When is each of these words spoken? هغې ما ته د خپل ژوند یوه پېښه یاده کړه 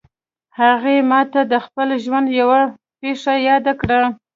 هغې 0.59 0.95
ما 1.09 1.21
ته 1.33 1.41
د 1.51 1.53
خپل 1.65 1.87
ژوند 2.03 2.27
یوه 2.41 2.61
پېښه 2.99 3.33
یاده 3.49 3.73
کړه 3.81 3.99